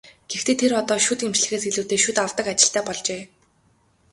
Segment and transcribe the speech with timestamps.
[0.31, 3.21] Гэхдээ тэр одоо шүд эмчлэхээс илүүтэй шүд авдаг ажилтай болжээ.